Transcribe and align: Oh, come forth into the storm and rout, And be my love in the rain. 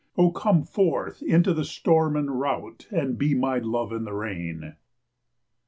Oh, 0.17 0.31
come 0.31 0.63
forth 0.63 1.21
into 1.21 1.53
the 1.53 1.63
storm 1.63 2.15
and 2.15 2.39
rout, 2.39 2.87
And 2.89 3.19
be 3.19 3.35
my 3.35 3.59
love 3.59 3.91
in 3.91 4.03
the 4.03 4.13
rain. 4.15 4.73